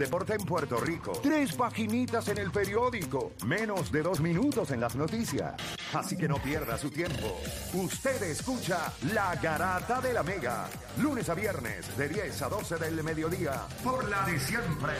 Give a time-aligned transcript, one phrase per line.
[0.00, 1.10] Deporte en Puerto Rico.
[1.20, 3.32] Tres paginitas en el periódico.
[3.44, 5.56] Menos de dos minutos en las noticias.
[5.92, 7.36] Así que no pierda su tiempo.
[7.74, 10.68] Usted escucha La Garata de la Mega.
[10.98, 13.66] Lunes a viernes de 10 a 12 del mediodía.
[13.82, 14.92] Por la de siempre.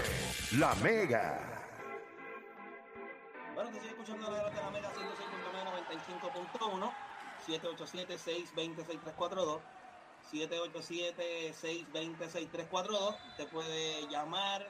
[0.56, 1.62] La Mega.
[3.54, 4.90] Bueno, te sigue escuchando la Garata de la Mega
[6.58, 6.92] 106.995.1.
[7.46, 9.60] 787-620-6342.
[10.33, 13.17] 787-620-6342.
[13.37, 14.67] Te puede llamar,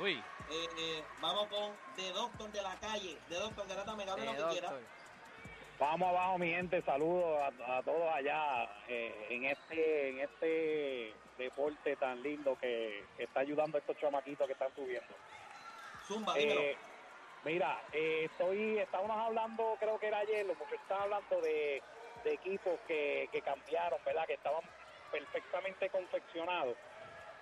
[0.00, 3.18] Uy, Eh, eh, vamos con The Doctor de la calle.
[3.28, 4.72] The Doctor, Garata Mega, hable lo que quiera.
[5.78, 6.82] Vamos abajo, mi gente.
[6.82, 7.46] Saludos a,
[7.78, 13.78] a todos allá eh, en este en este deporte tan lindo que, que está ayudando
[13.78, 15.14] a estos chamaquitos que están subiendo.
[16.06, 16.60] Zumba, dímelo.
[17.42, 21.84] Mira, eh, estoy, estábamos hablando, creo que era ayer, los muchachos estaban hablando de,
[22.22, 24.26] de equipos que, que cambiaron, ¿verdad?
[24.26, 24.62] Que estaban
[25.10, 26.78] perfectamente confeccionados.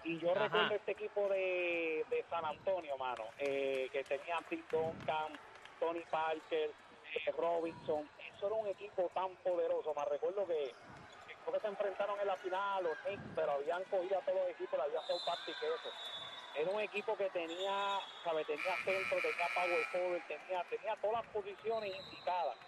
[0.03, 0.41] Y yo Ajá.
[0.45, 5.39] recuerdo este equipo de, de San Antonio, mano, eh, que tenía Tim Duncan,
[5.79, 8.11] Tony Parker, eh, Robinson.
[8.35, 9.95] Eso era un equipo tan poderoso.
[9.95, 10.77] Me recuerdo que,
[11.27, 14.41] que creo que se enfrentaron en la final los Knicks, pero habían cogido a todos
[14.41, 15.95] los equipos, le habían dado parte que eso.
[16.53, 18.45] Era un equipo que tenía, ¿sabe?
[18.45, 22.59] Tenía centro, tenía power forward, tenía, tenía todas las posiciones indicadas.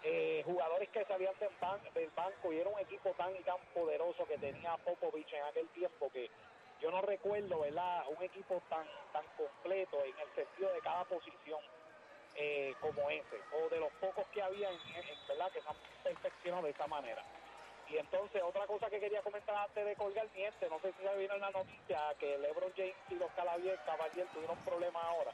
[0.00, 3.58] Eh, jugadores que salían del, ban- del banco y era un equipo tan y tan
[3.72, 6.30] poderoso que tenía Popovich en aquel tiempo que
[6.78, 8.04] yo no recuerdo, ¿verdad?
[8.08, 11.60] Un equipo tan tan completo en el sentido de cada posición
[12.34, 15.50] eh, como ese, o de los pocos que había, en, en- ¿verdad?
[15.52, 17.24] Que se han perfeccionado de esa manera.
[17.86, 21.02] Y entonces, otra cosa que quería comentar antes de colgar mi gente, no sé si
[21.04, 25.30] ya vieron la noticia que LeBron James y los Cavaliers, Cavaliers tuvieron problemas ahora.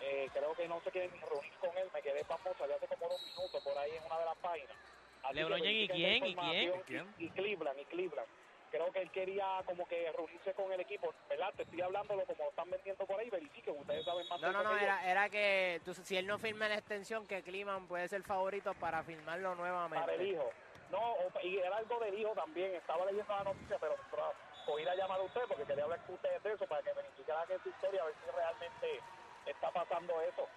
[0.00, 2.88] Eh, creo que no se quieren ni reunir con él, me quedé famoso ya hace
[2.88, 4.76] como dos minutos por ahí en una de las páginas.
[5.22, 6.26] Así LeBron James, ¿y quién?
[6.26, 7.14] ¿Y quién?
[7.18, 8.28] Y, y Cleveland, y Cleveland.
[8.70, 11.52] Creo que él quería como que reunirse con el equipo, ¿verdad?
[11.54, 14.52] Te estoy hablándolo como lo están vendiendo por ahí, verifiquen, ustedes saben más No, de
[14.54, 18.08] no, no, era, era que tú- si él no firma la extensión, que Kliman puede
[18.08, 20.24] ser favorito para firmarlo para el nuevamente.
[20.24, 20.50] hijo.
[20.92, 22.74] No, y era algo del hijo también.
[22.74, 23.96] Estaba leyendo la noticia, pero,
[24.66, 27.50] cogí la llamada a usted porque quería hablar con ustedes de eso para que verificaran
[27.50, 29.02] esa historia, a ver si realmente
[29.46, 30.48] está pasando eso.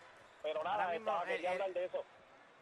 [0.44, 2.06] Pero nada, Ahora mismo, estaba, el- quería el- hablar de eso.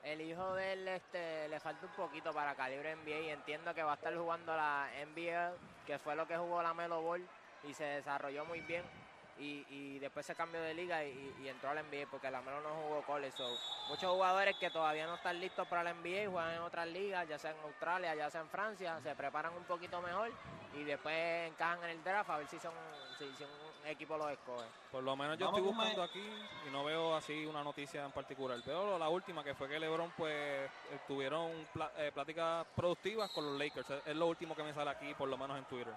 [0.03, 3.83] El hijo de él este, le falta un poquito para calibre NBA y entiendo que
[3.83, 5.53] va a estar jugando la NBA,
[5.85, 7.21] que fue lo que jugó la Melo Ball
[7.63, 9.02] y se desarrolló muy bien.
[9.39, 12.41] Y, y después se cambió de liga y, y entró a la NBA porque la
[12.41, 13.35] Melo no jugó college.
[13.35, 13.57] So,
[13.89, 17.39] muchos jugadores que todavía no están listos para la NBA juegan en otras ligas, ya
[17.39, 20.31] sea en Australia, ya sea en Francia, se preparan un poquito mejor
[20.75, 22.73] y después encajan en el draft a ver si son
[23.17, 24.65] si, si un equipo los escoge.
[24.91, 26.23] Por lo menos yo Vamos estoy buscando aquí
[26.67, 28.59] y no veo así una noticia en particular.
[28.65, 31.51] Veo la última que fue que LeBron pues eh, tuvieron
[31.97, 34.01] eh, pláticas productivas con los Lakers.
[34.05, 35.93] Es lo último que me sale aquí, por lo menos en Twitter.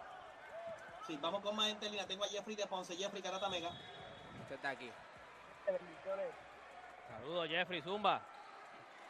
[1.06, 2.06] Sí, vamos con más gente en línea.
[2.06, 2.96] Tengo a Jeffrey de Ponce.
[2.96, 3.70] Jeffrey, Garata Mega.
[4.40, 4.90] Usted está aquí.
[7.06, 8.20] Saludos, Jeffrey Zumba.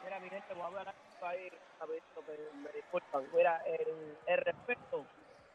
[0.02, 1.48] Mira, mi gente, voy a hablar ahí
[1.80, 3.24] rapidito, pero me disculpan.
[3.32, 5.06] Mira, el, el respeto,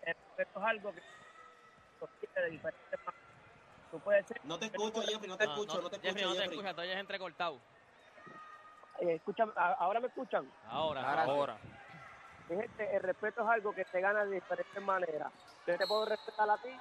[0.02, 1.02] el respeto es algo que
[2.00, 3.92] contiene de diferentes maneras.
[3.92, 5.30] Tú puedes ser, No te escucho, Jeffrey.
[5.30, 7.62] No te No, escucho, no, no te Jeffrey, escucho, no te escuchas, todavía es entrecortado.
[9.00, 10.52] eh, escucha, a- ahora me escuchan.
[10.64, 11.30] Ahora, Ahora sí.
[11.30, 11.60] Ahora.
[12.52, 15.32] Gente, el respeto es algo que se gana de diferentes maneras.
[15.66, 16.78] Yo te puedo respetar a ti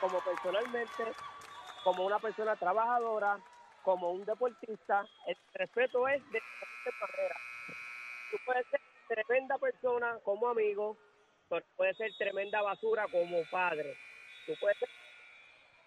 [0.00, 1.14] como personalmente,
[1.84, 3.38] como una persona trabajadora,
[3.82, 5.06] como un deportista.
[5.28, 7.38] El respeto es de diferentes maneras.
[8.30, 10.96] Tú puedes ser tremenda persona como amigo,
[11.48, 13.96] pero puedes ser tremenda basura como padre.
[14.44, 14.88] Tú puedes ser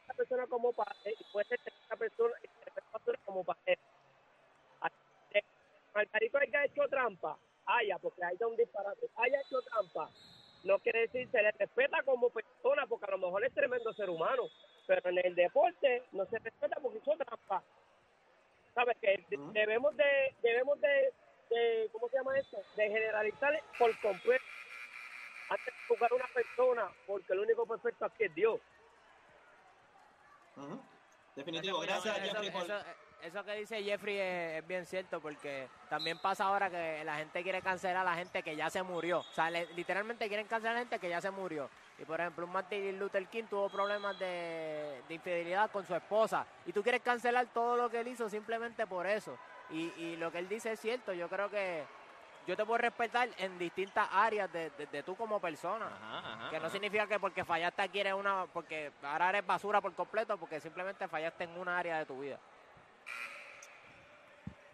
[0.06, 3.80] una persona como padre y puedes ser tremenda persona y tremenda basura como padre.
[5.94, 7.38] Margarito haya hecho trampa,
[7.70, 10.10] haya, porque haya un disparate, haya hecho trampa,
[10.64, 14.10] no quiere decir se le respeta como persona, porque a lo mejor es tremendo ser
[14.10, 14.44] humano,
[14.86, 17.64] pero en el deporte no se respeta porque hizo trampa.
[18.74, 19.26] ¿Sabes que.
[19.54, 21.14] Debemos de, debemos de,
[21.50, 22.58] de, ¿cómo se llama esto?
[22.76, 24.44] De generalizar por completo.
[25.50, 28.62] Antes de juzgar a una persona, porque el único perfecto aquí es Dios.
[31.36, 31.80] Definitivo.
[31.80, 32.68] Gracias, Jeffrey, por...
[33.24, 37.44] eso- que dice Jeffrey es, es bien cierto porque también pasa ahora que la gente
[37.44, 39.20] quiere cancelar a la gente que ya se murió.
[39.20, 41.70] O sea, le- literalmente quieren cancelar a la gente que ya se murió.
[41.98, 46.46] Y por ejemplo, un Martin Luther King tuvo problemas de, de infidelidad con su esposa.
[46.66, 49.38] Y tú quieres cancelar todo lo que él hizo simplemente por eso.
[49.70, 51.12] Y, y lo que él dice es cierto.
[51.14, 51.84] Yo creo que
[52.48, 55.86] yo te puedo respetar en distintas áreas de, de- de tú como persona.
[55.88, 56.72] Ajá, ajá, Que no ajá.
[56.72, 61.08] significa que porque fallaste aquí eres una, porque ahora eres basura por completo, porque simplemente
[61.08, 62.40] fallaste en una área de tu vida.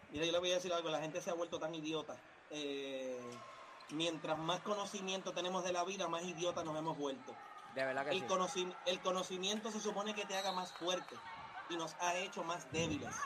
[0.08, 2.20] Mira, yo le voy a decir algo, la gente se ha vuelto tan idiota.
[2.48, 3.42] Eh,
[3.90, 7.36] mientras más conocimiento tenemos de la vida, más idiotas nos hemos vuelto.
[7.72, 8.26] De verdad que El, sí.
[8.26, 11.20] conoci- el conocimiento se supone que te haga más fuerte
[11.68, 13.16] y nos ha hecho más débiles.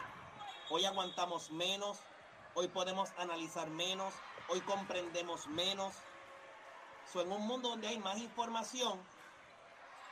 [0.69, 1.99] Hoy aguantamos menos,
[2.55, 4.15] hoy podemos analizar menos,
[4.47, 5.95] hoy comprendemos menos.
[7.05, 9.05] So, en un mundo donde hay más información,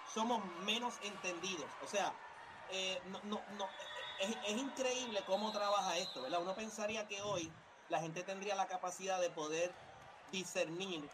[0.04, 1.76] somos menos entendidos.
[1.80, 2.20] O sea,
[2.68, 3.70] eh, no, no, no,
[4.18, 6.42] es, es increíble cómo trabaja esto, ¿verdad?
[6.42, 7.52] Uno pensaría que hoy
[7.88, 9.74] la gente tendría la capacidad de poder
[10.30, 11.08] discernir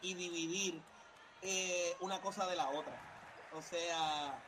[0.00, 0.82] y dividir
[1.42, 2.98] eh, una cosa de la otra.
[3.52, 4.42] O sea,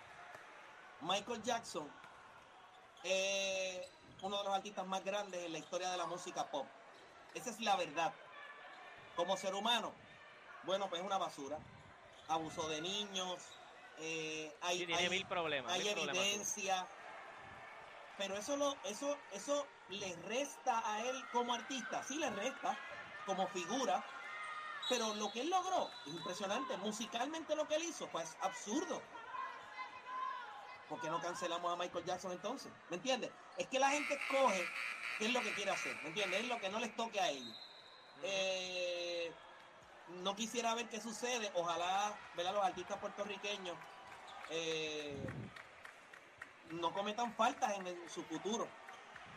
[1.00, 1.90] Michael Jackson
[3.02, 3.86] es
[4.22, 6.66] uno de los artistas más grandes en la historia de la música pop.
[7.34, 8.14] Esa es la verdad.
[9.14, 9.92] Como ser humano,
[10.62, 11.58] bueno, pues es una basura.
[12.28, 13.56] Abuso de niños,
[13.98, 15.72] eh, hay, Sí, hay- mil problemas.
[15.72, 16.22] hay mil problemas.
[18.22, 22.78] Pero eso lo, eso, eso le resta a él como artista, sí le resta
[23.24, 24.00] como figura,
[24.88, 26.76] pero lo que él logró es impresionante.
[26.76, 29.02] Musicalmente lo que él hizo fue absurdo.
[30.86, 32.72] ¿Por qué no cancelamos a Michael Jackson entonces?
[32.88, 33.32] ¿Me entiendes?
[33.56, 34.68] Es que la gente escoge
[35.18, 36.42] qué es lo que quiere hacer, ¿me entiendes?
[36.42, 37.56] Es lo que no les toque a ellos.
[38.22, 39.34] Eh,
[40.06, 41.50] no quisiera ver qué sucede.
[41.54, 42.54] Ojalá, ¿verdad?
[42.54, 43.78] Los artistas puertorriqueños
[44.46, 45.26] eh,
[46.70, 48.66] no cometan faltas en, su futuro.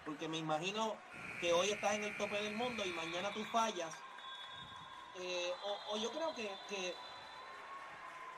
[0.06, 0.95] Porque me imagino
[1.42, 3.94] que hoy estás en el tope del mundo y mañana tú fallas.
[5.18, 5.54] Eh,
[5.92, 6.95] o, yo creo que,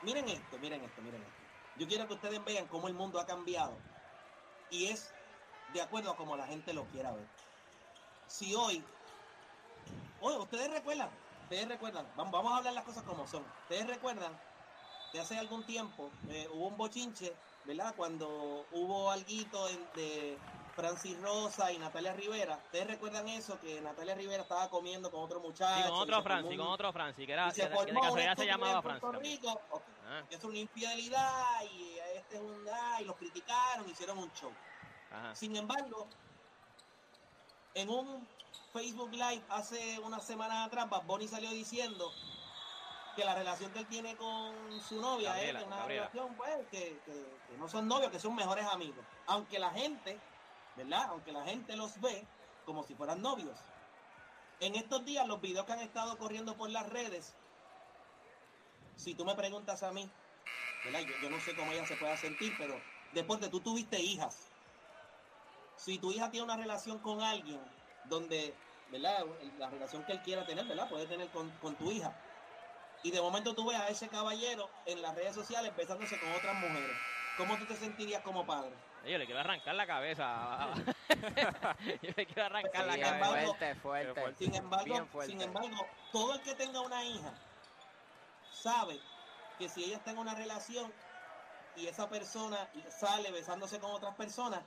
[0.02, 1.34] Miren esto, miren esto, miren esto.
[1.76, 3.76] Yo quiero que ustedes vean cómo el mundo ha cambiado.
[4.70, 5.12] Y es
[5.72, 7.26] de acuerdo a como la gente lo quiera ver.
[8.26, 8.84] Si hoy...
[10.20, 11.10] Oye, ustedes recuerdan,
[11.44, 13.44] ustedes recuerdan, vamos a hablar las cosas como son.
[13.62, 14.38] Ustedes recuerdan
[15.12, 17.34] que hace algún tiempo eh, hubo un bochinche,
[17.64, 17.94] ¿verdad?
[17.96, 20.38] Cuando hubo alguito de
[20.74, 22.60] Francis Rosa y Natalia Rivera.
[22.66, 23.58] ¿Ustedes recuerdan eso?
[23.60, 25.82] Que Natalia Rivera estaba comiendo con otro muchacho.
[25.82, 28.34] Sí, con otro Francis, con otro Francis, que, era, y se de- que formó de
[28.36, 29.18] se llamaba Francis.
[29.20, 29.60] Rico.
[30.06, 32.64] Ah, Es una infidelidad y este es un...
[32.72, 34.52] ah, y los criticaron, hicieron un show.
[35.10, 35.34] ajá.
[35.34, 36.06] Sin embargo,
[37.74, 38.26] en un
[38.72, 42.12] Facebook Live hace una semana atrás, Bad Bunny salió diciendo
[43.18, 46.02] que la relación que él tiene con su novia Gabriela, es una Gabriela.
[46.08, 49.08] relación pues, que, que- que no son novios, que son mejores amigos.
[49.26, 50.22] Aunque la gente,
[50.76, 51.06] ¿verdad?
[51.08, 52.28] Aunque la gente los ve
[52.64, 53.58] como si fueran novios.
[54.60, 57.34] En estos días, los videos que han estado corriendo por las redes,
[58.94, 60.12] si tú me preguntas a mí,
[60.84, 61.00] ¿verdad?
[61.00, 64.52] Yo, yo no sé cómo ella se pueda sentir, pero después de tú tuviste hijas,
[65.74, 67.60] si tu hija tiene una relación con alguien
[68.04, 68.56] donde,
[68.86, 69.24] ¿verdad?
[69.56, 70.88] La relación que él quiera tener, ¿verdad?
[70.88, 72.16] Puede tener con, con tu hija.
[73.02, 76.54] Y de momento tú ves a ese caballero en las redes sociales besándose con otras
[76.56, 76.96] mujeres.
[77.36, 78.72] ¿Cómo tú te sentirías como padre?
[79.06, 80.68] Yo le quiero arrancar la cabeza.
[82.02, 83.46] Yo le quiero arrancar la Sí, es embargo- cabeza.
[83.54, 84.20] fuerte, fuerte.
[84.20, 84.44] fuerte.
[84.44, 85.32] Sin embargo, Bien fuerte.
[85.32, 87.32] sin embargo, todo el que tenga una hija
[88.52, 89.00] sabe
[89.58, 90.92] que si ella está en una relación
[91.76, 94.60] y esa persona sale besándose con otras personas,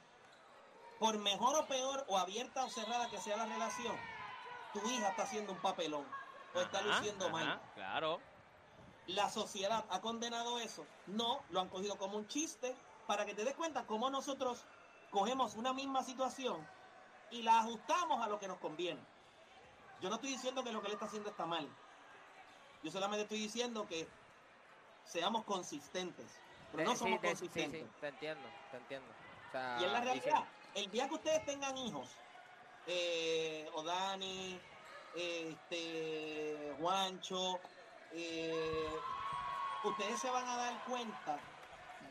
[0.99, 3.95] por mejor o peor, o abierta o cerrada que sea la relación,
[4.71, 6.05] tu hija está haciendo un papelón
[6.53, 7.61] o está Ajá, luciendo ajá, mal.
[7.75, 8.19] Claro.
[9.07, 10.85] La sociedad ha condenado eso.
[11.07, 12.75] No, lo han cogido como un chiste
[13.07, 14.63] para que te des cuenta cómo nosotros
[15.09, 16.65] cogemos una misma situación
[17.29, 19.01] y la ajustamos a lo que nos conviene.
[20.01, 21.67] Yo no estoy diciendo que lo que él está haciendo está mal.
[22.83, 24.07] Yo solamente estoy diciendo que
[25.05, 26.39] seamos consistentes.
[26.71, 27.83] Pero no Sí, somos te- consistentes.
[27.83, 29.11] sí, te entiendo, te entiendo.
[29.11, 30.43] O sea, Y es la realidad.
[30.73, 32.15] El día que ustedes tengan hijos,
[32.87, 34.57] eh, o Dani,
[35.15, 37.59] este, Juancho,
[38.13, 38.89] eh,
[39.83, 41.39] ustedes se van a dar cuenta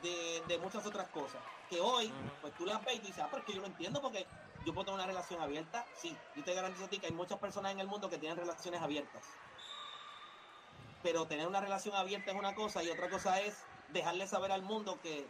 [0.03, 1.41] de, de muchas otras cosas.
[1.69, 4.01] Que hoy, pues tú las ves y dices, ah, pero es que yo no entiendo
[4.03, 4.27] porque
[4.65, 5.87] yo puedo tener una relación abierta.
[5.97, 8.37] Sí, yo te garantizo a ti que hay muchas personas en el mundo que tienen
[8.37, 9.23] relaciones abiertas.
[11.03, 13.57] Pero tener una relación abierta es una cosa y otra cosa es
[13.89, 15.27] dejarle saber al mundo que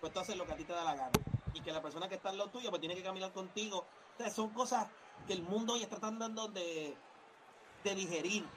[0.00, 1.12] pues tú haces lo que a ti te da la gana.
[1.54, 3.86] Y que la persona que está en lo tuyo pues tiene que caminar contigo.
[4.14, 4.88] O sea, son cosas
[5.24, 7.04] que el mundo hoy está tratando de,
[7.82, 8.50] de digerir.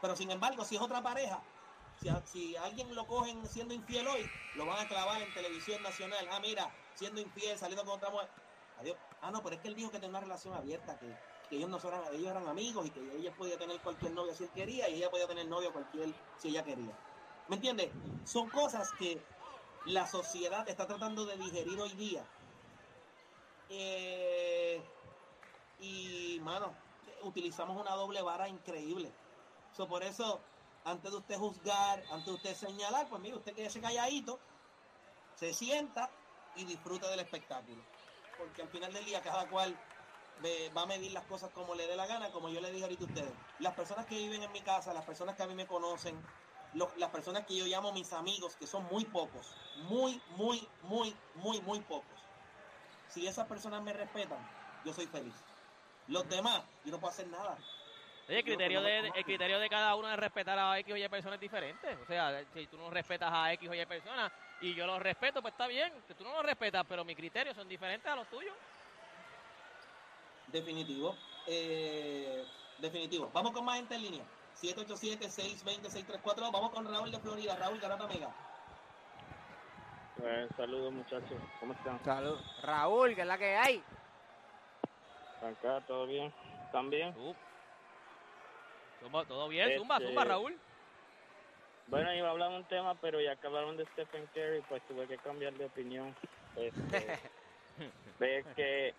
[0.00, 1.48] Pero sin embargo, si es otra pareja,
[1.94, 5.32] si, a- si a alguien lo cogen siendo infiel hoy, lo van a clavar en
[5.32, 6.26] televisión nacional.
[6.30, 8.30] Ah, mira, siendo infiel, saliendo con otra mujer.
[8.74, 8.98] Adiós.
[9.20, 11.18] Ah, no, pero es que él dijo que tenía una relación abierta, que,
[11.48, 14.44] que ellos no son, ellos eran amigos y que ella podía tener cualquier novio si
[14.44, 16.98] él quería y ella podía tener novio cualquier si ella quería.
[17.46, 17.96] ¿Me entiendes?
[18.24, 19.28] Son cosas que
[19.84, 22.30] la sociedad está tratando de digerir hoy día.
[23.68, 24.92] Eh,
[25.82, 26.84] y, mano,
[27.22, 29.18] utilizamos una doble vara increíble.
[29.70, 30.52] So, por eso,
[30.84, 34.46] antes de usted juzgar, antes de usted señalar, pues mire, usted quédese calladito,
[35.34, 36.20] se sienta
[36.52, 37.90] y disfruta del espectáculo.
[38.34, 39.84] Porque al final del día cada cual
[40.36, 42.84] me- va a medir las cosas como le dé la gana, como yo le dije
[42.84, 43.40] ahorita a ustedes.
[43.58, 46.28] Las personas que viven en mi casa, las personas que a mí me conocen,
[46.72, 51.60] las personas que yo llamo mis amigos, que son muy pocos, muy, muy, muy, muy,
[51.62, 52.34] muy pocos.
[53.06, 55.51] Si esas personas me respetan, yo soy feliz.
[56.08, 57.56] Los demás, yo no puedo hacer nada.
[58.28, 60.96] Oye, el criterio, no de, el criterio de cada uno es respetar a X o
[60.96, 61.98] Y personas diferentes.
[62.02, 65.42] O sea, si tú no respetas a X o Y personas y yo los respeto,
[65.42, 65.92] pues está bien.
[66.06, 68.54] Que tú no los respetas, pero mis criterios son diferentes a los tuyos.
[70.48, 71.16] Definitivo.
[71.46, 72.44] Eh,
[72.78, 73.30] definitivo.
[73.32, 74.24] Vamos con más gente en línea.
[74.60, 76.52] 787-620-634.
[76.52, 77.56] Vamos con Raúl de Florida.
[77.56, 78.30] Raúl Garata Mega.
[80.16, 81.98] Pues, saludos muchachos, ¿cómo están?
[82.04, 82.38] Salud.
[82.62, 83.82] Raúl, que es la que hay.
[85.42, 86.32] Acá, ¿todo bien?
[87.14, 87.34] Tú.
[89.00, 89.76] Zumba, ¿Todo bien?
[89.76, 90.56] Zumba, Este- zumba, Raúl.
[91.88, 94.82] Bueno, iba a hablar de un tema, pero ya que hablaron de Stephen Curry, pues
[94.86, 96.14] tuve que cambiar de opinión.
[96.56, 97.18] Este,
[98.20, 98.94] ves que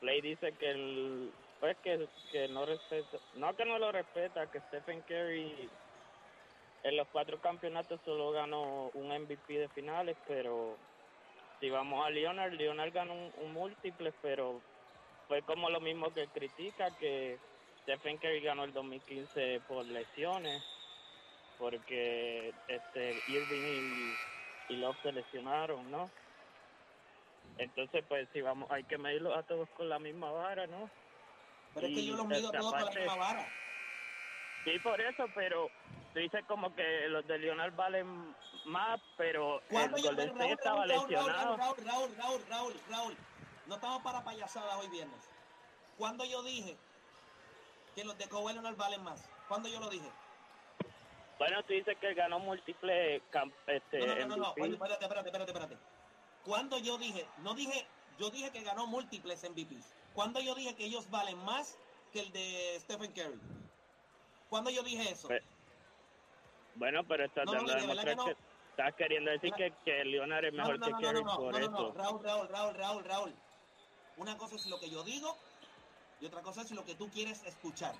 [0.00, 4.60] Play dice que el, pues que, que no respeta, no que no lo respeta, que
[4.60, 5.68] Stephen Curry
[6.82, 10.76] en los cuatro campeonatos solo ganó un MVP de finales, pero
[11.58, 14.60] si vamos a Leonard, Leonard ganó un, un múltiple, pero
[15.28, 17.38] fue como lo mismo que critica, que
[17.82, 20.62] Stephen Curry ganó el 2015 por lesiones,
[21.58, 24.16] porque este Irving y,
[24.68, 26.10] y Love se lesionaron, ¿no?
[27.58, 30.90] Entonces, pues, si vamos, hay que medirlo a todos con la misma vara, ¿no?
[31.74, 33.48] Pero es que yo los mido a todos con la misma vara.
[34.64, 35.70] Sí, por eso, pero
[36.12, 40.52] tú dices como que los de Leonard valen más, pero el ¿Cuándo yo Golden State
[40.52, 41.56] estaba Raúl, Raúl, lesionado.
[41.56, 43.16] Raúl, Raúl, Raúl, Raúl, Raúl,
[43.66, 45.28] No estamos para payasadas hoy viernes.
[45.98, 46.76] Cuando yo dije
[47.94, 49.24] que los de Kawhi Leonard valen más?
[49.48, 50.08] ¿Cuándo yo lo dije?
[51.38, 53.22] Bueno, tú dices que ganó múltiples
[53.66, 54.64] este, No, no, no, no, no.
[54.64, 55.76] Espérate, espérate, espérate, espérate.
[56.44, 57.86] Cuando yo dije, no dije,
[58.18, 59.92] yo dije que ganó múltiples MVPs.
[60.14, 61.76] Cuando yo dije que ellos valen más
[62.12, 63.40] que el de Stephen Curry.
[64.48, 65.28] Cuando yo dije eso.
[65.28, 65.42] Pues,
[66.76, 68.38] Bueno, pero estás No, no, dando demostrar que que, no.
[68.70, 71.30] estás queriendo decir que, que Leonard es No, mejor no, que no, no, Curry no,
[71.32, 71.70] no, por no, no, eso.
[71.70, 73.34] no, Raúl, Raúl, Raúl, Raúl, Raúl.
[74.16, 75.36] Una cosa es lo que yo digo
[76.20, 77.94] y otra cosa es lo que tú quieres escuchar.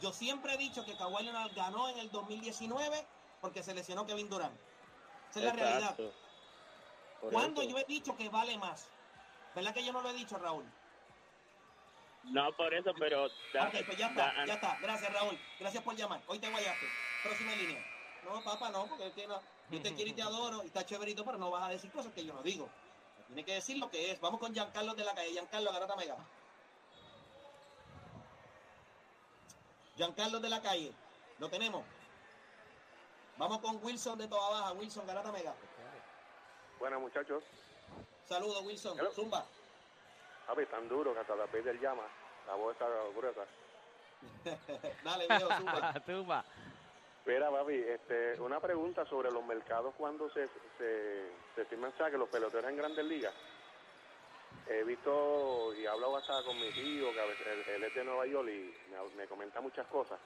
[0.00, 3.06] Yo siempre he dicho que Kawhi Leonard ganó en el 2019
[3.40, 4.54] porque se lesionó Kevin Durant.
[5.30, 5.98] Esa es la realidad.
[5.98, 6.14] Exacto.
[7.20, 7.70] Por ¿Cuándo eso.
[7.70, 8.88] yo he dicho que vale más?
[9.54, 10.64] ¿Verdad que yo no lo he dicho, Raúl?
[12.24, 13.28] No, por eso, pero...
[13.52, 14.78] da- ok, pues ya está, da- ya está.
[14.80, 15.38] Gracias, Raúl.
[15.58, 16.22] Gracias por llamar.
[16.26, 16.86] Hoy te guayaste.
[17.22, 17.82] Próxima línea.
[18.22, 19.42] No, papá, no, porque es que no.
[19.68, 22.12] Yo te quiero y te adoro y está chéverito, pero no vas a decir cosas
[22.12, 22.70] que yo no digo.
[23.30, 24.20] Tiene que decir lo que es.
[24.20, 25.30] Vamos con Giancarlo de la calle.
[25.30, 26.16] Giancarlo, Garata Mega.
[29.96, 30.92] Giancarlo de la calle.
[31.38, 31.84] Lo tenemos.
[33.36, 34.72] Vamos con Wilson de Toda Baja.
[34.72, 35.54] Wilson, Garata Mega.
[36.80, 37.44] Bueno, muchachos,
[38.26, 38.98] Saludos, Wilson.
[38.98, 39.12] Hello.
[39.12, 39.44] Zumba.
[40.46, 42.02] papi, tan duro que hasta la Peter llama.
[42.48, 43.42] La voz está gruesa.
[45.04, 45.94] Dale, viejo, zumba.
[46.06, 46.44] Zumba.
[47.26, 50.48] Mira, papi, este, una pregunta sobre los mercados cuando se,
[50.78, 53.34] se, se firman saques los peloteros en grandes ligas.
[54.66, 57.94] He visto y he hablado hasta con mi tío, que a veces él, él es
[57.94, 60.18] de Nueva York y me, me comenta muchas cosas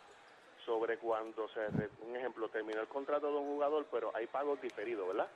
[0.65, 1.61] sobre cuando se,
[2.03, 5.29] un ejemplo, terminó el contrato de un jugador, pero hay pagos diferidos, ¿verdad?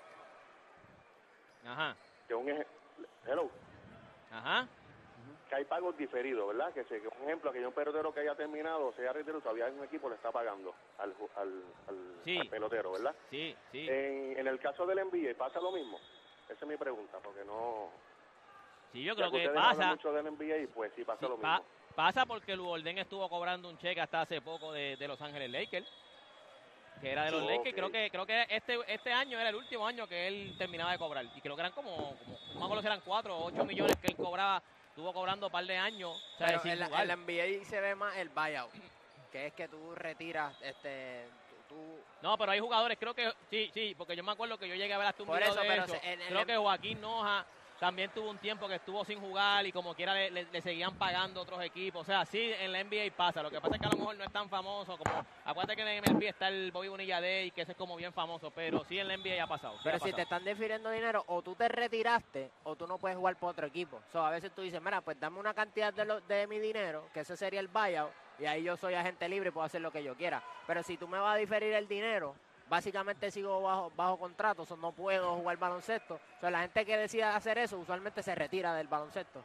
[1.66, 1.96] Ajá.
[2.26, 2.66] Que un eje-
[3.26, 3.50] hello,
[4.30, 4.66] Ajá.
[5.48, 6.72] Que hay pagos diferidos, ¿verdad?
[6.72, 9.84] Que, que un ejemplo, que un pelotero que haya terminado, se haya retirado, todavía un
[9.84, 12.36] equipo le está pagando al, ju- al, al- Sí.
[12.38, 13.14] al pelotero, ¿verdad?
[13.30, 13.86] Sí, sí.
[13.88, 15.98] En, en el caso del NBA, ¿pasa lo mismo?
[16.48, 17.90] Esa es mi pregunta, porque no...
[18.92, 19.88] Sí, yo ya creo que hablan pasa.
[19.90, 21.66] mucho del NBA y pues sí pasa Sí, lo pa- mismo.
[21.94, 25.86] pasa porque Luolden estuvo cobrando un cheque hasta hace poco de, de Los Ángeles Lakers.
[27.00, 27.74] Que era de los Lakers.
[27.76, 30.98] Creo que creo que este este año era el último año que él terminaba de
[30.98, 31.24] cobrar.
[31.36, 33.96] Y creo que eran como, como no me acuerdo si eran 4 o 8 millones
[33.98, 34.60] que él cobraba.
[34.98, 36.10] Estuvo cobrando un par de años.
[36.10, 37.02] O sea, Pero sin en la, jugar.
[37.02, 38.68] en la NBA se ve más el buyout,
[39.30, 41.24] que es que tú retiras, este,
[41.68, 44.74] tú, No, pero hay jugadores, creo que sí, sí, porque yo me acuerdo que yo
[44.74, 45.94] llegué a ver hasta un video eso, de pero eso.
[46.02, 47.46] en- en creo que Joaquín Noja
[47.78, 50.96] también tuvo un tiempo que estuvo sin jugar y como quiera le, le- le seguían
[50.96, 52.02] pagando otros equipos.
[52.02, 53.42] O sea, sí, en la NBA pasa.
[53.42, 55.24] Lo que pasa es que a lo mejor no es tan famoso como...
[55.44, 58.50] Acuérdate que en MLB está el Bobby Bonilla Day, que ese es como bien famoso,
[58.50, 59.76] pero sí en la NBA ya ha pasado.
[59.84, 63.16] Pero ha si te están difiriendo dinero, o tú te retiraste, o tú no puedes
[63.16, 64.00] jugar por otro equipo.
[64.12, 67.08] So, a veces tú dices, mira, pues dame una cantidad de, lo- de mi dinero,
[67.14, 69.90] que ese sería el buyout, y ahí yo soy agente libre y puedo hacer lo
[69.92, 70.42] que yo quiera.
[70.66, 72.34] Pero si tú me vas a diferir el dinero,
[72.68, 76.14] básicamente sigo bajo, bajo contrato, so, no puedo jugar baloncesto.
[76.14, 79.42] O sea, la gente que decida hacer eso, usualmente se retira del baloncesto.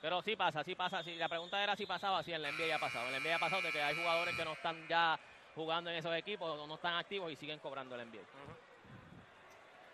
[0.00, 1.02] Pero sí pasa, sí pasa.
[1.02, 3.06] Sí, la pregunta era si pasaba, sí, en la NBA ya ha pasado.
[3.06, 5.18] En la NBA ya ha pasado de que hay jugadores que no están ya
[5.54, 8.22] jugando en esos equipos, o no están activos y siguen cobrando el NBA.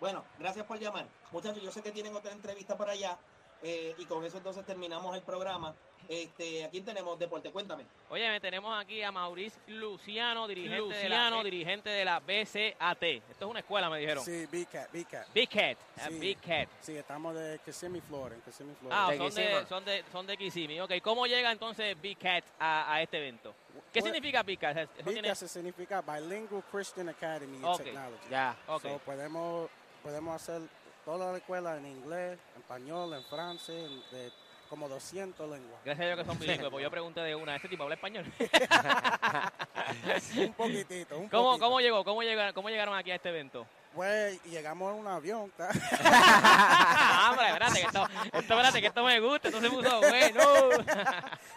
[0.00, 1.06] Bueno, gracias por llamar.
[1.32, 3.16] Muchachos, yo sé que tienen otra entrevista por allá.
[3.64, 5.74] Eh, y con eso entonces terminamos el programa.
[6.06, 7.18] Este, ¿A quién tenemos?
[7.18, 7.86] Deporte, cuéntame.
[8.10, 13.02] Oye, tenemos aquí a Mauricio Luciano, dirigente, de, la, dirigente de la BCAT.
[13.02, 14.22] Esto es una escuela, me dijeron.
[14.22, 15.26] Sí, Big Cat, Big Cat.
[15.32, 16.18] Big Cat, ah, Sí.
[16.18, 16.68] Big Cat.
[16.82, 18.36] Sí, estamos de Kissimmee, Florida.
[18.36, 19.06] en Kissimmee, Florida.
[19.06, 20.80] Ah, De son de, son, de, son de Kissimmee.
[20.82, 23.54] Ok, ¿cómo llega entonces Big Cat a, a este evento?
[23.90, 24.76] ¿Qué Bueno, significa Big Cat?
[24.76, 27.78] Eso Big tiene- significa Bilingual Christian Academy in Ok.
[27.82, 28.28] Technology.
[28.30, 28.54] Ya.
[28.66, 28.82] Ok.
[28.82, 29.70] So, podemos,
[30.02, 30.60] podemos hacer
[31.04, 34.32] toda la escuela en inglés, en español, en francés, en- de
[34.68, 35.80] como 200 lenguas.
[35.84, 38.24] Gracias a Dios que son bilingües, pues yo pregunté de una, ¿este tipo habla español?
[40.38, 41.64] un poquitito, un ¿Cómo, poquito.
[41.66, 42.04] cómo llegó?
[42.04, 43.66] ¿Cómo llegaron, ¿Cómo llegaron aquí a este evento?
[43.94, 45.52] Pues llegamos en un avión.
[45.58, 50.40] ah, hombre, espérate, que esto, esto, espérate, que esto me gusta, esto se puso bueno.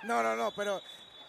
[0.04, 0.80] No, no, no, pero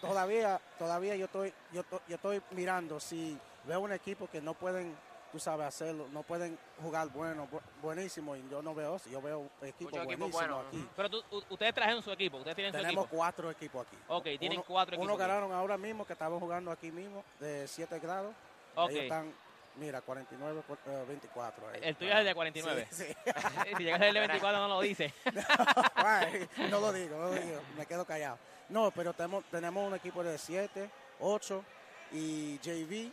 [0.02, 4.52] todavía, todavía yo estoy, yo, to- yo estoy mirando si veo un equipo que no
[4.54, 4.94] pueden,
[5.32, 9.20] tú sabes, hacerlo, no pueden jugar bueno, bu- buenísimo, y yo no veo eso, yo
[9.20, 10.88] veo equipos buenísimos buenos, aquí.
[10.96, 13.16] Pero tú- ustedes trajeron su equipo, ustedes tienen su Tenemos equipo.
[13.16, 13.96] cuatro equipos aquí.
[14.08, 15.04] Ok, tienen Uno- cuatro equipos.
[15.04, 15.20] Uno aquí.
[15.20, 18.34] ganaron ahora mismo, que estaban jugando aquí mismo, de 7 grados.
[18.74, 18.90] Ok.
[18.90, 19.34] Ellos están,
[19.76, 21.68] mira, 49, cu- eh, 24.
[21.68, 21.80] ahí.
[21.82, 22.86] El tuyo es el de 49.
[22.90, 23.14] Sí, sí.
[23.76, 25.12] si llegas al de 24 no lo dice.
[25.94, 28.38] Ay, no lo digo, no lo digo, me quedo callado.
[28.70, 31.64] No, pero tenemos, tenemos un equipo de 7, 8
[32.12, 33.10] y JV,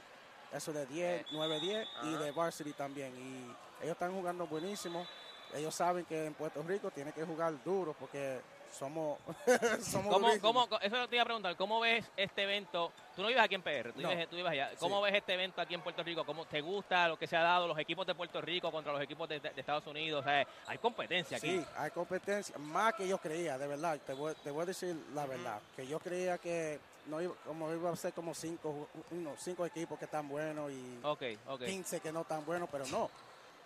[0.53, 3.13] eso de 10, 9, 10 y de Varsity también.
[3.17, 5.05] Y ellos están jugando buenísimo.
[5.53, 8.41] Ellos saben que en Puerto Rico tienen que jugar duro porque
[8.77, 9.17] somos,
[9.81, 12.91] somos ¿Cómo, cómo, eso te iba a preguntar, ¿cómo ves este evento?
[13.15, 14.09] Tú no vives aquí en PR, tú, No.
[14.09, 14.71] vives, tú vives allá.
[14.79, 15.03] ¿Cómo Sí.
[15.05, 16.25] ves este evento aquí en Puerto Rico?
[16.25, 19.01] ¿Cómo te gusta lo que se ha dado los equipos de Puerto Rico contra los
[19.01, 20.25] equipos de, de Estados Unidos?
[20.25, 21.59] O sea, hay competencia aquí.
[21.59, 24.93] Sí, hay competencia, más que yo creía, de verdad, te voy, te voy a decir
[25.13, 29.03] la verdad, que yo creía que no iba, como iba a ser como cinco, ju-
[29.17, 31.63] uno, cinco equipos que están buenos y Ok, ok.
[31.63, 33.09] 15 que no están buenos, pero no,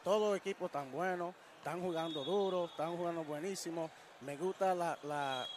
[0.04, 3.90] todos los equipos están buenos, están jugando duro, están jugando buenísimo,
[4.22, 5.48] me gusta la, la,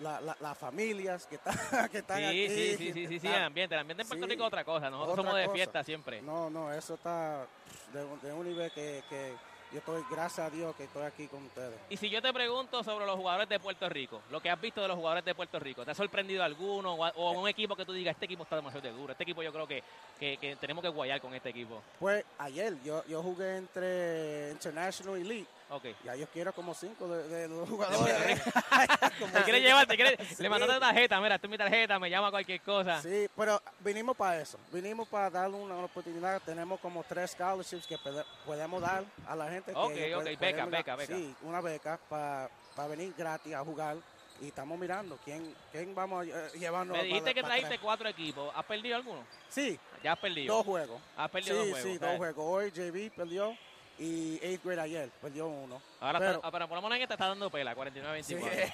[0.00, 1.54] la, la- las familias que, están
[1.90, 2.48] que están Sí, aquí.
[2.48, 3.74] sí, sí, sí, sí, sí, ambiente.
[3.74, 4.90] El ambiente en Puerto Sí, Rico es otra cosa.
[4.90, 5.54] Nosotros otra somos de cosa.
[5.54, 6.22] fiesta siempre.
[6.22, 7.46] No, no, eso está
[7.92, 9.34] de, un- de un nivel que, que
[9.72, 11.78] yo estoy, gracias a Dios que estoy aquí con ustedes.
[11.90, 14.80] Y si yo te pregunto sobre los jugadores de Puerto Rico, lo que has visto
[14.80, 17.84] de los jugadores de Puerto Rico, ¿te ha sorprendido alguno o, o un equipo que
[17.84, 19.82] tú digas, este equipo está demasiado duro, este equipo yo creo que,
[20.18, 21.82] que, que tenemos que guayar con este equipo?
[21.98, 25.57] Pues ayer yo, yo jugué entre International Elite.
[25.70, 25.84] Ok.
[26.04, 28.42] Ya yo quiero como cinco de, de los jugadores.
[28.42, 29.68] Te quiere cinco.
[29.68, 30.42] llevar, te quiere, Sí.
[30.42, 33.02] le mandaste tarjeta, mira, es mi tarjeta, me llama cualquier cosa.
[33.02, 34.58] Sí, pero vinimos para eso.
[34.72, 36.40] Vinimos para darle una oportunidad.
[36.42, 39.72] Tenemos como tres scholarships que pode- podemos dar a la gente.
[39.72, 41.16] que Ok, ellos ok, pueden- beca, beca, beca.
[41.16, 42.48] Sí, una beca para
[42.88, 43.96] venir gratis a jugar.
[44.40, 46.96] Y estamos mirando quién, quién vamos a lle- llevarnos.
[46.96, 49.24] Me dijiste para- que trajiste cuatro equipos, ¿has perdido alguno?
[49.48, 50.54] Sí, Ya has perdido.
[50.54, 51.00] dos juegos.
[51.16, 51.92] Has perdido sí, dos juegos.
[51.92, 52.44] sí, dos juegos.
[52.46, 53.56] Hoy JB perdió
[53.98, 55.80] y 8th grade ayer perdió uno.
[56.00, 58.72] Ahora, Pero- está, pero por lo menos en esta está dando pela, 49-24.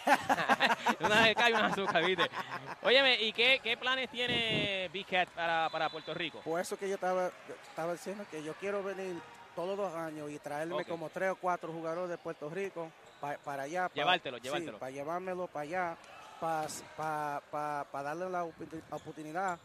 [1.01, 2.25] una de cal y una azúcar, ¿viste?
[2.83, 6.41] Óyeme, ¿y qué, qué planes tiene Big Cat para, para Puerto Rico?
[6.41, 7.31] Por eso que yo estaba,
[7.71, 9.17] estaba diciendo que yo quiero venir
[9.57, 10.89] todos los años y traerme Ok.
[10.89, 13.89] como tres o cuatro jugadores de Puerto Rico pa- para allá.
[13.89, 14.79] pa- Llevártelo, sí, llevártelo.
[14.79, 15.97] para llevármelo para allá,
[17.51, 19.59] para darle la oportu- oportunidad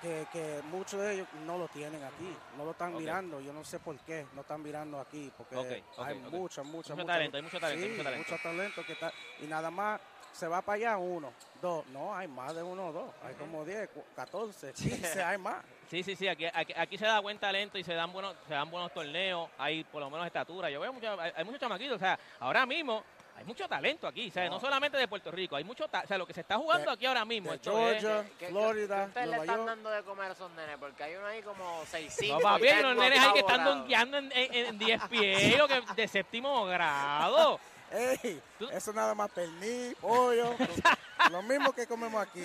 [0.00, 3.40] que, que muchos de ellos no lo tienen aquí, no lo están mirando.
[3.40, 5.66] Yo no sé por qué no están mirando aquí, porque Ok,
[5.98, 6.22] ok, hay ok.
[6.32, 8.30] mucha, mucha, Mucho mucha- talento, hay mucho talento, hay sí, mucho talento.
[8.32, 10.00] mucho talento que está, y nada más
[10.32, 13.64] se va para allá uno, dos, no, hay más de uno o dos, hay como
[13.64, 15.64] 10, cu- 14, 15, hay más.
[15.88, 18.52] Sí, sí, sí, aquí, aquí, aquí se da buen talento y se dan buenos, se
[18.52, 20.68] dan buenos torneos, hay por lo menos estatura.
[20.68, 23.02] Yo veo mucha- hay, hay muchos chamaquitos, o sea, ahora mismo
[23.38, 24.60] hay mucho talento aquí, o sea, no, No.
[24.60, 26.94] solamente de Puerto Rico, hay mucho ta- o sea, lo que se está jugando De-
[26.96, 27.50] aquí ahora mismo.
[27.50, 29.68] de esto es- Georgia, ¿Qué- qué- Florida, qué ustedes le Nueva están York.
[29.68, 30.76] dando de comer a esos nenes?
[30.78, 32.34] Porque hay uno ahí como 6'5".
[32.34, 35.56] No, papi, hay unos en nenes ahí que están donkeando en, en, en 10 pies,
[35.56, 37.60] lo que de séptimo grado.
[37.90, 40.54] Ey, Tú- eso nada más pernil, pollo,
[41.30, 42.44] lo mismo que comemos aquí,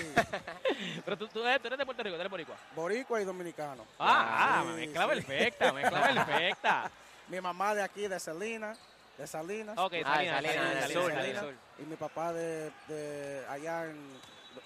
[1.04, 2.56] Pero tú, tú eres, tú eres de Puerto Rico, tú eres boricua.
[2.76, 3.86] boricua y dominicano.
[4.00, 5.10] Ah, ah, Sí, mezcla sí.
[5.10, 6.92] perfecta, mezcla perfecta.
[7.28, 8.80] Mi mamá de aquí, de Salinas,
[9.17, 11.54] de Salinas, Ok, Ah, Salinas, Salinas, Salinas, del sur.
[11.80, 13.97] y mi papá de, de allá en,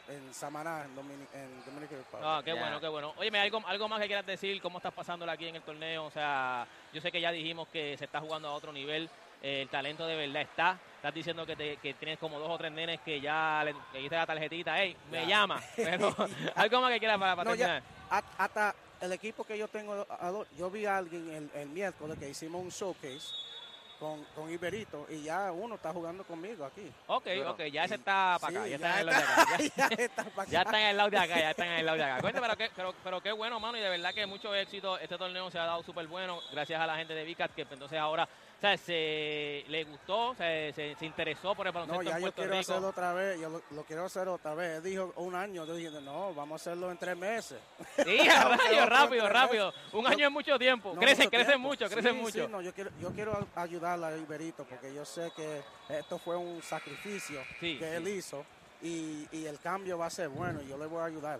[0.10, 2.24] en Samaná, en, Domini- en Dominican Republic.
[2.24, 3.14] Ah, qué bueno, qué bueno.
[3.18, 6.06] Óyeme, algo, algo más que quieras decir, cómo estás pasándola aquí en el torneo.
[6.06, 9.10] O sea, yo sé que ya dijimos que se está jugando a otro nivel.
[9.42, 10.80] eh, el talento de verdad está.
[10.96, 14.00] Estás diciendo que, te- que tienes como dos o tres nenes que ya le, le
[14.00, 14.82] diste la tarjetita.
[14.82, 15.62] Ey, me llama.
[15.76, 16.16] Pero
[16.56, 18.24] algo más que quieras para, para No, ya- terminar.
[18.38, 20.08] Hasta el equipo que yo tengo,
[20.58, 23.36] yo vi a alguien el, el miércoles que hicimos un showcase
[24.00, 26.92] con, con Iberito y ya uno está jugando conmigo aquí.
[27.08, 27.52] Ok, Duro.
[27.52, 28.64] ok, ya ese está para acá.
[28.66, 29.58] Sí, Ya está en el lado de acá.
[29.58, 30.70] Ya- ya está pa' Ya acá.
[30.70, 32.22] están en el lado de acá, ya están en el lado de acá.
[32.22, 34.98] Cuéntame, pero qué, pero, pero qué bueno, mano, y de verdad que mucho éxito.
[35.00, 37.98] Este torneo se ha dado súper bueno, gracias a la gente de Vicat, que entonces
[38.00, 38.28] ahora
[38.58, 42.18] o sea, se le gustó, se, se, se interesó por el No, baloncesto ya en
[42.18, 42.72] yo Puerto quiero Rico.
[42.72, 44.78] hacerlo otra vez, yo lo, lo quiero hacer otra vez.
[44.78, 47.60] Él dijo un año, yo dije, no, vamos a hacerlo en tres meses.
[48.04, 48.18] Sí,
[48.88, 49.74] rápido, rápido.
[49.94, 50.94] Un Yo- año es mucho tiempo.
[50.96, 51.68] No, crecen, mucho crecen tiempo.
[51.68, 52.48] mucho, Sí, crecen sí, mucho.
[52.50, 56.36] no, yo quiero, yo quiero a- ayudarle a Iberito porque yo sé que esto fue
[56.36, 58.12] un sacrificio Sí, que él sí.
[58.12, 58.44] hizo
[58.82, 61.40] y, y el cambio va a ser bueno y yo le voy a ayudar.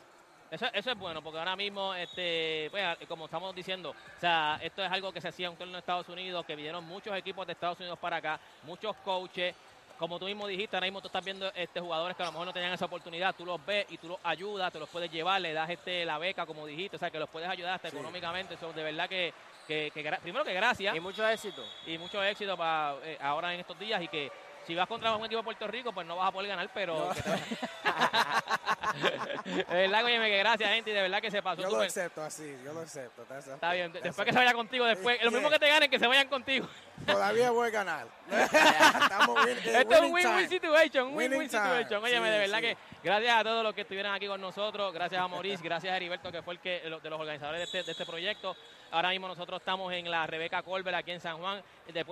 [0.50, 4.82] Eso, eso es bueno, porque ahora mismo, este, pues, como estamos diciendo, o sea, esto
[4.84, 7.52] es algo que se hacía en torno a Estados Unidos, que vinieron muchos equipos de
[7.54, 9.54] Estados Unidos para acá, muchos coaches.
[10.00, 12.46] Como tú mismo dijiste, ahora mismo tú estás viendo este, jugadores que a lo mejor
[12.46, 15.42] no tenían esa oportunidad, tú los ves y tú los ayudas, te los puedes llevar,
[15.42, 17.96] le das este, la beca, como dijiste, o sea, que los puedes ayudar hasta Sí.
[17.98, 18.54] económicamente.
[18.54, 19.34] Eso de verdad que,
[19.68, 21.66] que- primero que gracias Y mucho éxito.
[21.88, 24.32] y mucho éxito para eh, ahora en estos días y que
[24.68, 26.98] si vas contra un equipo de Puerto Rico, pues no vas a poder ganar, pero...
[26.98, 27.14] No.
[29.56, 31.88] de verdad, oye, que gracias, gente, y de verdad que se pasó Yo lo súper-
[31.88, 33.26] acepto así, yo lo acepto.
[33.28, 35.90] That's- Está bien, that's- después que se vaya contigo, después, lo mismo que te ganen,
[35.90, 36.68] que se vayan contigo.
[37.06, 38.08] Todavía voy a ganar.
[38.32, 42.04] Estamos win- eh, Esto es un win-win situation, win-win situation.
[42.04, 42.62] Óyeme, Sí, de verdad sí.
[42.64, 45.98] que gracias a todos los que estuvieron aquí con nosotros, gracias a Maurice, gracias a
[45.98, 48.56] Heriberto, que fue el que de los organizadores de este, de este proyecto.
[48.92, 51.62] Ahora mismo nosotros estamos en la Rebeca Colbert aquí en San Juan.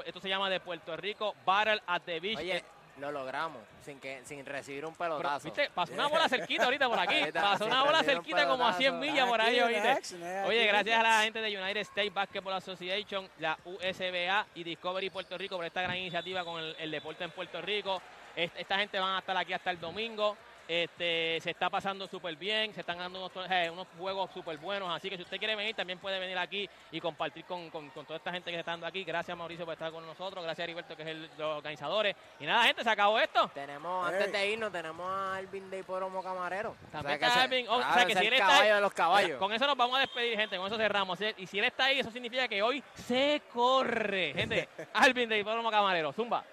[0.05, 2.37] Esto se llama de Puerto Rico, Battle at the Beach.
[2.39, 2.63] Oye, Eh,
[2.97, 5.45] lo logramos sin que sin recibir un pero, pelotazo.
[5.45, 5.69] ¿viste?
[5.73, 7.15] Pasó una bola cerquita ahorita por aquí.
[7.33, 9.11] Pasó una bola un cerquita como a 100 pelotazo.
[9.11, 10.43] millas por ahí, ¿oíste?
[10.47, 15.37] Oye, gracias a la gente de United States Basketball Association, la USBA y Discovery Puerto
[15.37, 18.01] Rico por esta gran iniciativa con el, el deporte en Puerto Rico.
[18.35, 20.37] Es- Esta gente van a estar aquí hasta el domingo.
[20.67, 24.89] Este, se está pasando súper bien, se están dando unos, eh, unos juegos súper buenos,
[24.95, 28.03] así que si usted quiere venir, también puede venir aquí y compartir con, con- con
[28.05, 29.03] toda esta gente que está dando aquí.
[29.03, 32.15] Gracias Mauricio por estar con nosotros, gracias a Heriberto que es el de los organizadores.
[32.39, 33.49] Y nada, gente, se acabó esto.
[33.53, 36.75] Tenemos, antes de irnos, tenemos a Alvin de Hipódromo Camarero.
[36.91, 37.67] También O sea que está Alvin.
[37.67, 39.39] Oh, o claro, sea, que ese si él está caballo ahí- de los caballos.
[39.39, 40.57] Con eso nos vamos a despedir, gente.
[40.57, 41.19] Con eso cerramos.
[41.37, 44.33] Y si él está ahí, eso significa que hoy se corre.
[44.35, 46.11] Gente, Alvin de Hipódromo Camarero.
[46.11, 46.43] Zumba.